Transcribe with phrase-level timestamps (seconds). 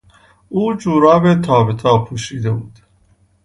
[0.49, 2.79] او جوراب تا به تا پوشیده بود.